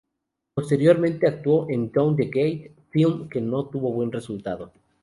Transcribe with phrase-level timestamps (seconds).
[0.55, 4.71] Posteriormente actuó en "Down the Gate", film que no tuvo buen resultado.